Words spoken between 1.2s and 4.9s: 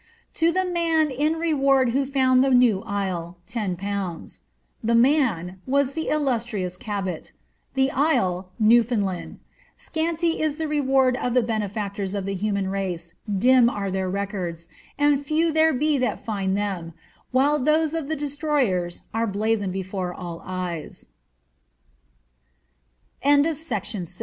reward who found the new isle, lOZ." *'